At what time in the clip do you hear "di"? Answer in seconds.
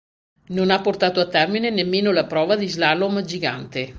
2.55-2.67